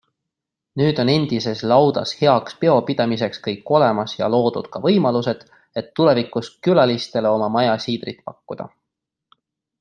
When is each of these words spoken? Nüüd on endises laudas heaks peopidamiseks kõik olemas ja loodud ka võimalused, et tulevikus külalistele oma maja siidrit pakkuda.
Nüüd 0.81 0.99
on 1.01 1.09
endises 1.15 1.59
laudas 1.71 2.13
heaks 2.21 2.57
peopidamiseks 2.63 3.43
kõik 3.49 3.69
olemas 3.81 4.15
ja 4.23 4.31
loodud 4.37 4.71
ka 4.77 4.83
võimalused, 4.87 5.45
et 5.83 5.93
tulevikus 6.01 6.51
külalistele 6.69 7.37
oma 7.37 7.53
maja 7.59 7.79
siidrit 7.87 8.27
pakkuda. 8.31 8.69